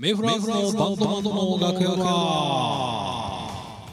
[0.00, 1.24] メイフラーズのバンドマン
[1.60, 1.96] の楽屋か。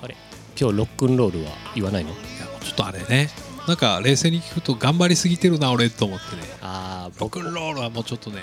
[0.02, 0.16] あれ
[0.58, 2.12] 今日ロックンロールは言わないの？
[2.12, 2.20] いや
[2.62, 3.30] ちょっとあれね。
[3.68, 6.44] なんか冷静に聞くと頑張りすぎてるな俺と思ってね。
[6.62, 8.40] ああロックンロールはもうちょっとね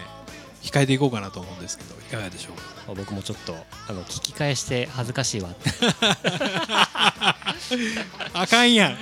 [0.61, 2.56] 控えていこうかなと思うんですけどいかがでしょう
[2.87, 2.92] か？
[2.95, 3.54] 僕もちょっと
[3.88, 5.49] あの聞き返して恥ずかしいわ。
[8.35, 8.99] あかんやん。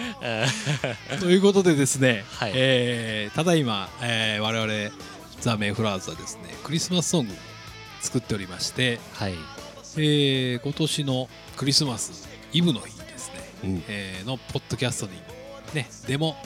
[1.19, 2.53] ということでですね、はい。
[2.55, 4.73] えーただいま、えー我々
[5.41, 7.35] ザ・メイフラーズはですねクリスマスソング
[8.03, 9.35] 作っておりまして、はい、
[9.97, 13.35] えー今年のクリスマスイブの日にですね、
[13.65, 15.13] うん、えーのポッドキャストに
[15.75, 16.37] ねデモ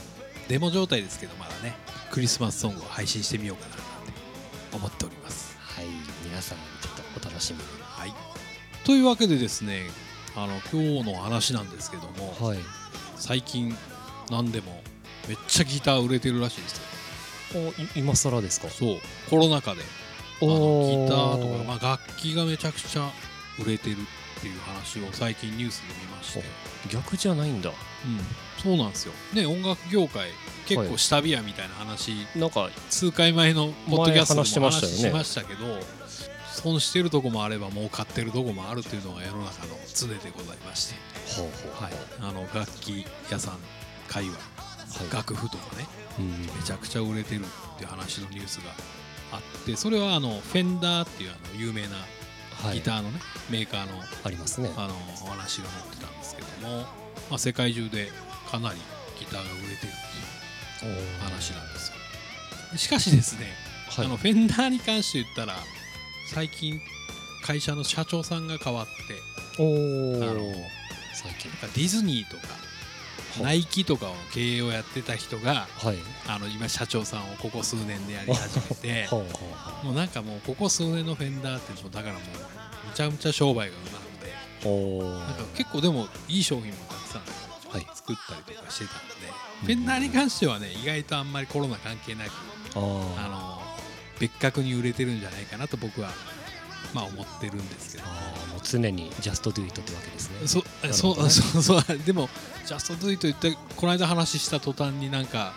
[0.49, 1.75] デモ状態ですけどまだね
[2.11, 3.85] クリスマスソングを配信してみようかなって
[4.77, 5.57] 思っております。
[5.59, 5.87] はい。
[6.25, 7.65] 皆さんちょっとお楽しみに。
[7.83, 8.13] はい、
[8.85, 9.83] というわけでですね
[10.37, 12.59] あの今日の話なんですけども、はい。
[13.17, 13.75] 最近
[14.31, 14.83] 何でも
[15.27, 17.73] めっちゃギター売れてるらしいですよ。
[17.97, 18.69] 今更ですか？
[18.69, 18.99] そう。
[19.31, 19.81] コロナ禍で
[20.43, 23.11] あのおギターとか、まあ、楽器がめちゃくちゃ
[23.59, 26.43] 売れてるっていう話を最近ニュースで見まして、
[26.91, 27.71] 逆じゃないんだ。
[27.71, 29.13] うん、そうなんですよ。
[29.33, 30.29] ね音楽業界
[30.67, 35.61] 結構下火やみたいな話、なんか数回前のポッドキャストでも前話してま話したよねしましたけど
[36.53, 40.95] 損してるとこもあれば儲かってるとこもあるっていうのが世の中の常でございまして、
[41.75, 43.59] はい、あの楽器屋さん
[44.09, 45.15] 界隈はい。
[45.15, 45.87] 楽譜とかね
[46.19, 46.31] うん。
[46.31, 48.71] めちゃくちゃ売れてるっていう話のニュースが
[49.33, 51.97] あってそれはあのフェンダーっていうあの有名な
[52.63, 52.77] はい。
[52.77, 53.93] ギターのね、メーカーの
[54.25, 54.71] ありますね。
[54.77, 56.79] あのお話が載ってたんですけども、
[57.31, 58.09] まあ、世界中で
[58.51, 58.79] かなり
[59.19, 59.79] ギターが売れてるっ
[60.81, 62.79] ていう話なんですよ。
[62.79, 63.47] しかしですね、
[63.91, 64.07] はい。
[64.07, 65.59] あのフェンダーに関して言ったら
[66.33, 66.81] 最近
[67.43, 68.93] 会社の社長さんが変わって
[69.59, 70.55] あの
[71.15, 71.51] 最近。
[71.61, 72.55] ディズニーとか
[73.43, 75.97] ナイキとかを経営をやってた人がはい。
[76.29, 79.09] あの今社長さんをここ数年でやり始めて
[79.85, 82.23] もうなんかもうここ数年のフェンダーってもうだからもう
[82.89, 84.33] むちゃむちゃ商売がうまくて
[84.67, 87.23] なんか結構でもいい商品もたくさん
[87.73, 87.87] はい。
[87.95, 89.15] 作ったりとかしてたんで、
[89.63, 89.67] うん。
[89.67, 92.31] フェンダーに関してはね意外とあんまりコロナ関係なく
[92.75, 93.63] あの
[94.19, 96.11] 別格に売れてるんじゃないかなと僕は
[96.95, 98.05] まあ思ってるんですけど。
[98.05, 98.11] も
[98.59, 100.47] う常にジャストドゥイットってわけですね。
[100.47, 101.99] そるそうそうそう。
[102.05, 102.29] でも
[102.67, 105.53] ジャストドゥイと言ってこの間話した途端になんか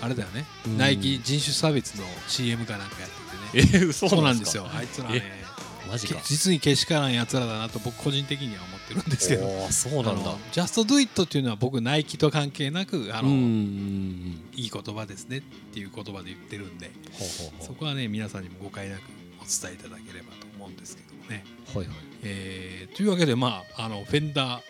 [0.00, 0.78] あれだよね、うん。
[0.78, 3.10] ナイキ人種差別の CM かなんかやっ
[3.52, 3.80] ててね。
[3.82, 4.68] え嘘そうなんですよ。
[4.72, 5.44] あいつらね。
[5.88, 6.14] マジか。
[6.16, 9.70] け実にけしからんやつらだなと僕個人的には思ってるんですけど。
[9.70, 10.36] そうなんだ。
[10.52, 16.90] ジャストドゥイットっていうのは僕ナイキと関係なくあの、いい言葉ですねっていう言葉で言ってるんで。
[17.60, 19.02] そこはね皆さんにも誤解なく
[19.40, 21.44] お伝えいただければと思うんですけどもね。
[21.74, 21.96] うはいはい。
[22.22, 24.62] えーというわけでまああのフェンダー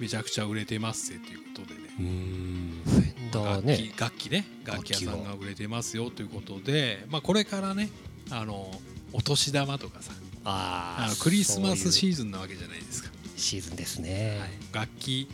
[0.00, 1.80] めちゃくちゃ売れてますぜということでね。
[1.98, 2.82] うーん。
[2.84, 4.46] フェンダー楽器ね楽器ね。
[4.64, 7.90] 楽器屋さんが売れてますよということで、まあ、これからね
[8.30, 8.70] あの
[9.12, 10.12] お年玉とかさ
[10.44, 14.38] あーあのクリスマスシーズンなわけじゃないですか、シーズンですね。
[14.40, 15.28] はい、楽器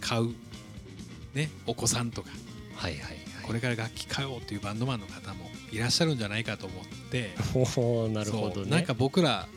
[0.00, 0.34] 買う、
[1.34, 2.30] ね、お子さんとか。
[2.74, 3.16] はいはいはい。
[3.42, 7.30] これから楽器買おうっていうバンドマンの方もいらっしゃるんじゃないかと思って。
[8.12, 8.70] なるほどね。
[8.70, 9.48] なんか僕ら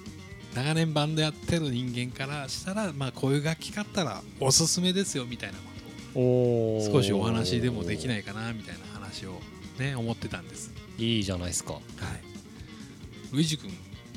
[0.55, 5.63] 長年バンドやってる人間からしたら、まあ、こういう楽器買ったらおすすめですよみたいなこ
[6.13, 9.41] とを少しお話でもできないかなみたいな話を
[9.77, 10.71] ね思ってたんです。
[10.97, 11.73] いいじゃないですか。
[11.73, 11.83] はい、
[13.35, 13.69] ルイジ君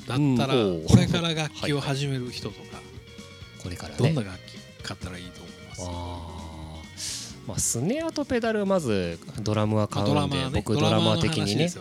[0.07, 0.53] だったら
[0.87, 2.81] これから楽器を始める人とか、
[3.61, 3.95] これからね。
[3.97, 5.81] どんな楽器買ったらいいと思います？
[5.85, 6.38] あー
[7.49, 11.71] まあスネアとペダルはまずドラムは買うんでね僕ドラマー的のにね。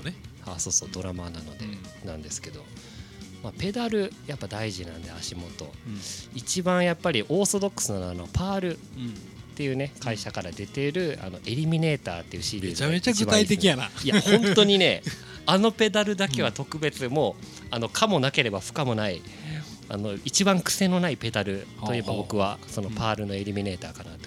[0.47, 1.67] あそうそうドラマーなので
[2.03, 2.09] うん。
[2.09, 2.65] なんですけど、
[3.43, 5.67] まあ、ペダルやっぱ大事なんで足元。
[5.67, 5.71] うん。
[6.35, 8.77] 一番やっぱりオーソドックスなあのパール。
[8.77, 9.15] っうん。
[9.59, 13.91] ていうね会社から出ているあのエリミネーターっていうシリーズがめちゃめちゃ具体的やな。
[14.05, 15.03] いや本当にね
[15.45, 19.21] あのペダルだけは特別、もうあの可もなければ不可もない
[19.89, 24.18] あの一番癖のないペダルといえば僕はそのパールのエリミネーターかな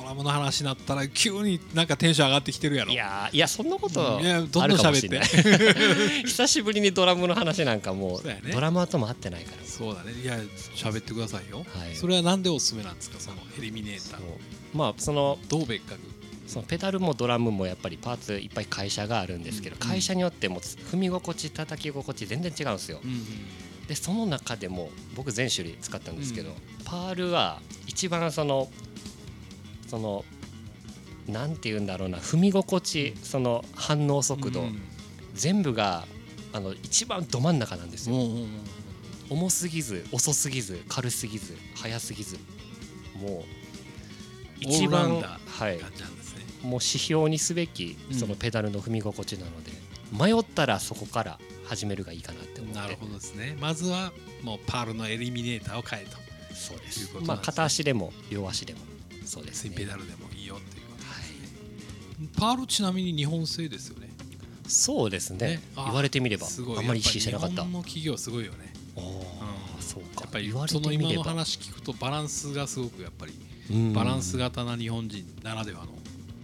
[0.00, 2.92] ドラムの話になったら急になんかテンション上がってきてるやろ。
[2.92, 5.08] いやーいやそんなこといやどんどんって。
[6.24, 10.12] 久しぶりにドラムの話なんかもうねドラマーとも会ってないからそうだね。
[10.12, 10.38] いや
[10.76, 11.58] 喋ってくださいよ。
[11.58, 13.18] はいそれはなんでおすすめなんですか？
[13.20, 14.20] そのエリミネーター。
[14.74, 16.00] まあそのどう別格？
[16.46, 23.24] そのペダルもドラムもやっぱりパーツいっぱい会社があるんですけど、うん会社によっても踏み心地叩き心地全然違うんですようんうん
[23.86, 28.70] でその中でも僕全種類使ったんですけど、うんパールは一番その
[29.88, 30.24] その
[31.26, 34.80] なんて言うんだろうな踏み心地その反応速度、うん。
[35.34, 36.06] 全部が
[36.52, 38.48] あの一番ど真ん中なんですよ、うんうんうん
[39.30, 42.38] 重すぎず遅すぎず軽すぎず速すぎず
[43.20, 43.44] もう
[44.60, 45.76] 一番はい。
[45.76, 45.82] ね。
[46.62, 48.16] もう指標にすべきうん。
[48.16, 49.72] そのペダルの踏み心地なので、
[50.12, 52.78] 迷ったらそこから始めるがいいかなって思って。
[52.78, 53.56] なるほどですね。
[53.60, 54.12] まずは
[54.42, 56.16] もうパールのエリミネーターを変えと。
[56.54, 57.20] そうですね。
[57.24, 58.80] まあ片足でも両足でも
[59.28, 59.74] そうですね。
[59.76, 64.08] ペダルでもいいよっていうことはいパールちなみに日本製ですよね。
[64.66, 65.46] そうですね。
[65.46, 65.62] ね。
[65.76, 67.56] あ言われてみればあんまり意識してなかった。
[67.56, 68.72] 日本の企業すごいよね。
[68.96, 69.06] あうん。
[69.06, 70.22] あそうか。
[70.22, 73.34] やっぱり言われその今の話聞くとバランスがすごくやっぱり
[73.70, 73.92] うん。
[73.92, 75.92] バランス型な日本人ならではの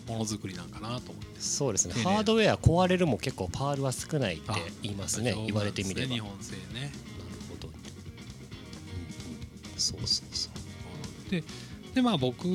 [0.07, 1.41] ものづくりなんかなと思って。
[1.41, 1.95] そうですね。
[1.95, 5.35] ハードウェア壊れるも結構パールは少ないってあ言いますね。
[5.47, 6.09] 言われてみれば。
[6.09, 6.93] なる日本製ね。
[7.49, 7.81] ほど、うんうん。
[9.79, 10.51] そうそうそ
[11.29, 11.31] う。
[11.31, 11.43] で
[11.95, 12.47] でまあ僕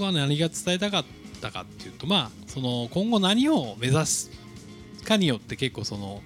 [0.00, 1.04] は何が伝えたかっ
[1.40, 4.30] たかっていうとまあその今後何を目指す
[5.04, 6.22] かによって結構その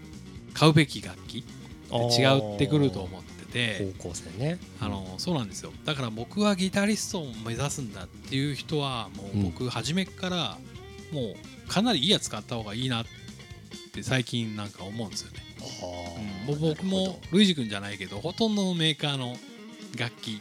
[0.55, 1.43] 買うべき楽器っ
[1.89, 4.59] て違ってくると思ってて方向性ね。
[4.81, 5.73] あのそうなんですよ。
[5.85, 10.59] だから僕はギタリストを目指すんだっていう人はもう僕初めっから
[11.13, 13.07] もうかなりいいやつ買った方がいいなっ
[13.93, 15.39] て最近なんか思うんですよね、
[16.49, 19.37] うん、僕もルイジ君じゃないけどほとんどのメーカーの
[19.99, 20.41] 楽器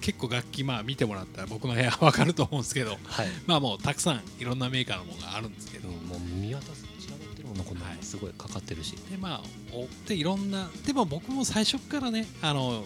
[0.00, 9.42] 結構楽器まあ見てもらったら僕の部屋分かると思うんですけどはい、まあもうたくさんいろんなメーカーのものがあるんですけど、うん、もう見渡す調べてるものこんなすごいかかってるし、でまあ
[9.72, 12.84] 追っていろんなでも僕も最初からねあの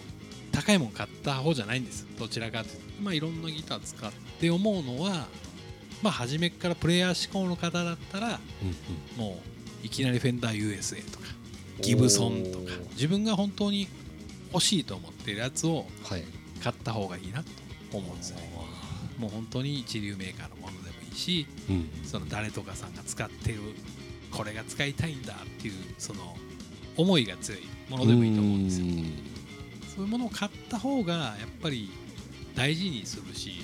[0.51, 2.05] 高いもん買った方じゃないんです。
[2.17, 3.01] どちらかというと。
[3.01, 5.27] まあいろんなギター使って思うのは
[6.01, 8.39] まあ初めからプレイヤー志向の方だったら
[9.17, 9.41] うんも
[9.83, 11.25] ういきなりフェンダー USA とか
[11.81, 13.87] ギブソンとか自分が本当に
[14.53, 16.23] 欲しいと思ってるやつをはい
[16.65, 17.49] 買った方がいいなと
[17.95, 18.49] 思うんですよね。
[19.19, 21.89] もう本当に一流メーカーのものでもいいしうん。
[22.03, 23.59] その誰とかさんが使ってる
[24.31, 26.35] これが使いたいんだっていうその
[26.97, 28.87] 思いが強いものでもいいと思うんですよ
[29.95, 31.89] そういうものを買った方がやっぱり
[32.55, 33.61] 大事にするし、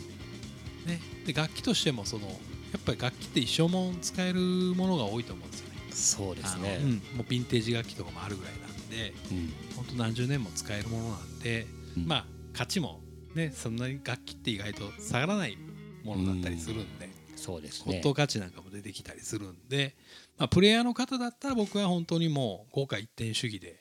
[0.85, 2.33] ね、で楽器としてもそのや
[2.77, 5.75] っぱり楽器って一生もん使えるものが多いと思うんですよね。
[5.91, 6.79] そうですね。
[6.81, 9.53] うん、もうヴィンテージ楽器とかもあるぐらいなんでうん。
[9.75, 11.67] 本当何十年も使えるものなんで、
[11.97, 12.07] うん。
[12.07, 13.01] まあ価値も
[13.35, 15.57] ねそんなに楽器って意外と下がらない
[16.03, 18.01] ものだったりするんで、そうですね。
[18.01, 19.95] 骨董価値なんかも出てきたりするんで、
[20.37, 23.79] まあ、プレイヤーの方だったら僕は本当にもう豪華一点主義で、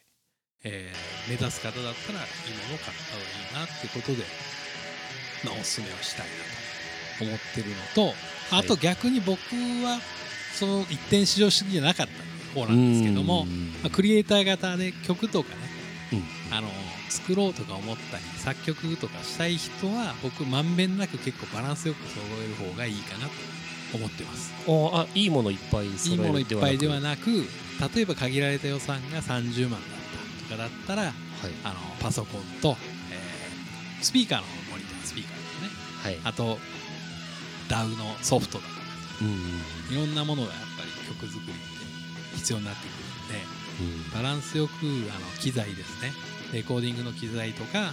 [0.64, 4.25] えー目指す方だったらいいものを買った方がいいなってことで、
[5.44, 6.32] まあ、おすすめをしたいな
[7.19, 8.14] と思ってるのと
[8.50, 9.38] あと逆に僕
[9.84, 10.00] は
[10.55, 12.06] その一点市場主義じゃなかっ
[12.55, 13.72] た方なんですけども、うん。
[13.82, 15.69] まあ、クリエイター型で曲とかねうん
[16.51, 16.69] あの
[17.09, 23.33] 作ろうとか思ったり作曲とかしたい人は僕まんべんなく結構バランスよく揃える方がいいかなと
[23.95, 24.53] 思ってます。
[24.67, 27.31] おあいいものいっぱいいい揃えるものいっぱいではななく
[27.95, 29.81] 例えば限られた予算が30万だっ
[30.49, 31.53] たとかだったらくはい。
[31.65, 32.77] あのパソコンと、
[33.11, 35.71] えースピーカーのモニタースピーカーとかね。
[36.03, 36.19] はい。
[36.25, 36.59] あと
[37.69, 38.81] DAW のソフトだとか
[39.23, 42.91] うんいろんなものがやっぱり曲作りって必要になってく
[43.31, 43.60] るんでうん
[44.15, 46.12] バランスよくあの機材ですね。
[46.53, 47.93] レコーディングの機材とか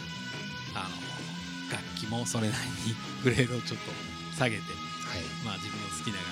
[0.73, 0.95] あの
[1.71, 3.91] 楽器もそれなりにグレードをちょっと
[4.35, 4.67] 下げて、は
[5.17, 5.21] い。
[5.45, 6.27] まあ、自分の好きな楽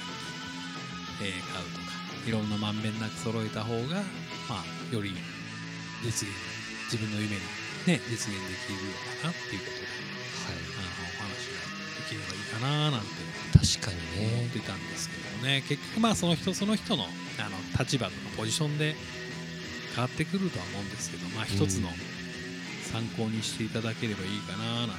[1.20, 1.96] 器、えー買うとか
[2.28, 4.02] いろんなまんべんなく揃えた方が、
[4.50, 5.14] まあ、より
[6.04, 6.36] 実現
[6.92, 7.42] 自分の夢に、
[7.86, 9.88] ね、実現できるのかなっていうことで
[10.46, 11.62] あのお話が
[12.02, 13.08] できればいいかななんて
[13.54, 14.34] 確かにね。
[14.42, 15.64] 思ってたんですけどもね。
[15.68, 17.06] 結局まあその人その人の
[17.40, 18.96] あの立場とかポジションで
[19.96, 21.90] 変わってくるとは思うんですけどまあ一つの
[22.92, 24.94] 参考にしていただければいいかななんて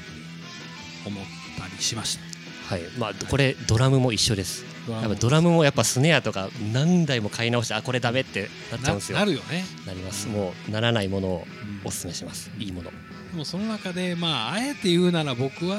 [1.06, 1.24] 思っ
[1.58, 2.36] たりしました。
[2.74, 2.82] はい。
[2.98, 4.64] まあこれドラムも一緒です。
[4.88, 9.18] やっぱドラムもやっぱスネアとか何台も買い直してあこれダメってなっちゃうんですよ。
[9.18, 10.28] ななるよね、なります。
[10.28, 10.34] うん。
[10.34, 12.50] もうならないものをうんおすすめします。
[12.58, 12.90] いいもの。
[12.90, 12.96] で
[13.36, 15.78] もその中でまああえて言うなら僕は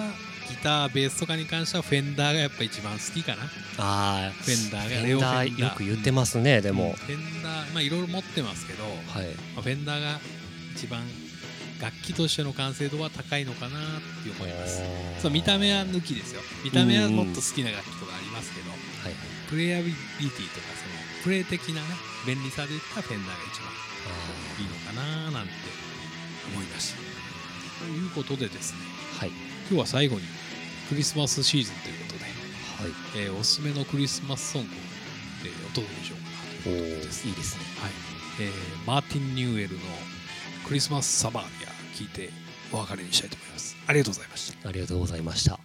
[0.50, 3.44] ギターベースとかに関してはフェンダーがやっぱ一番好きかな。
[3.78, 5.56] ああフェンダーがフレオフェンダー。
[5.56, 6.94] ーよく言ってますねでも。
[6.94, 9.28] フェンダーまあいろいろ持ってますけど、はい。
[9.56, 10.20] まあ、フェンダーが
[10.76, 11.04] 一番
[11.82, 13.82] 楽器としての完成度は高いのかなっ
[14.24, 14.82] て思います。
[15.22, 16.42] そう見た目は抜きですよ。
[16.64, 18.78] 見た目はもっと好きな楽器とかありますけど、はい
[19.50, 21.88] プレイヤビリティとかそのプレイ的なね
[22.26, 23.72] 便利さで言ったらフェンダーが一番
[24.60, 25.54] いいのかななんて
[26.52, 26.98] 思いました。
[26.98, 28.80] ということでですね。
[29.20, 30.22] はい今日は最後に
[30.90, 32.88] クリスマスシーズンということで、は
[33.20, 33.26] い。
[33.26, 34.72] えーおすすめのクリスマスソングを、
[35.44, 37.28] えーお届けしようかおなということです。
[37.28, 37.64] いいですね。
[37.82, 37.92] はい。
[38.42, 38.52] えー
[38.88, 39.80] マーティン・ニューエルの
[40.66, 42.30] クリスマス・サバービア聞いて
[42.72, 43.76] お別れにしたいと思います。
[43.88, 44.70] ありがとうございました。
[44.70, 45.60] ありがとうございました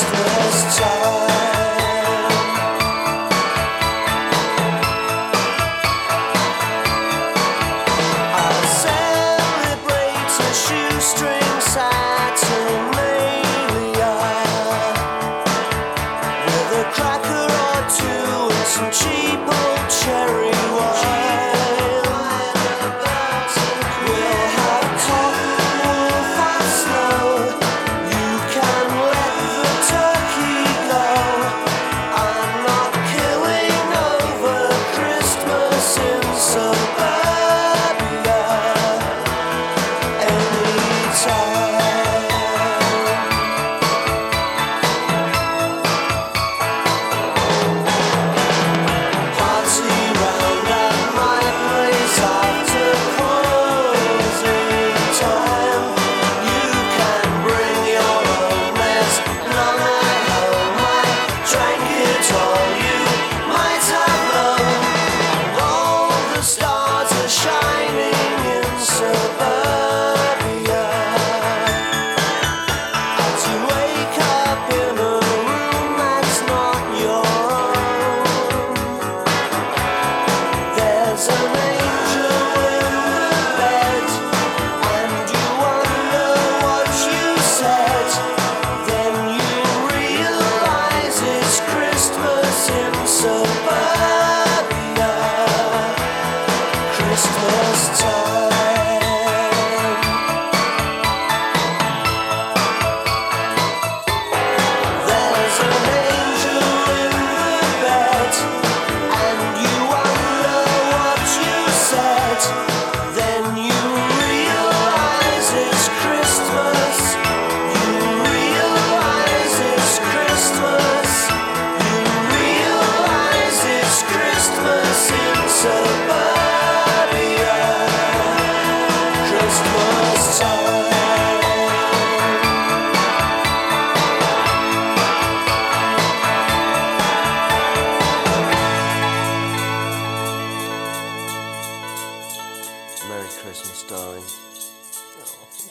[0.00, 0.27] just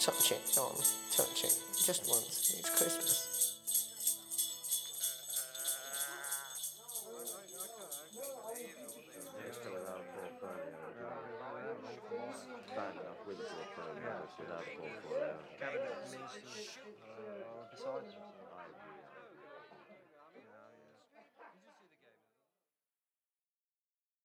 [0.07, 0.73] touch it on.
[1.11, 1.59] Touch it.
[1.83, 2.55] Just once.
[2.57, 3.36] It's Christmas.